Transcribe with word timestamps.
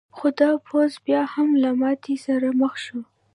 خو 0.15 0.27
دا 0.39 0.49
پوځ 0.67 0.91
بیا 1.05 1.21
هم 1.33 1.49
له 1.63 1.69
ماتې 1.81 2.15
سره 2.25 2.47
مخ 2.61 2.73
شو. 2.85 2.99